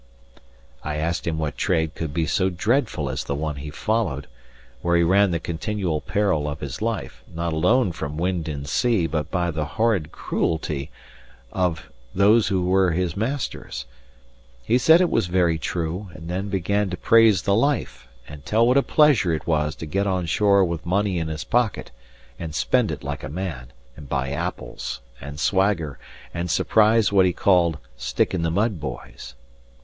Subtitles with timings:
[0.83, 4.25] I asked him what trade could be so dreadful as the one he followed,
[4.81, 9.05] where he ran the continual peril of his life, not alone from wind and sea,
[9.05, 10.89] but by the horrid cruelty
[11.53, 13.85] of those who were his masters.
[14.63, 18.65] He said it was very true; and then began to praise the life, and tell
[18.65, 21.91] what a pleasure it was to get on shore with money in his pocket,
[22.39, 25.99] and spend it like a man, and buy apples, and swagger,
[26.33, 29.35] and surprise what he called stick in the mud boys.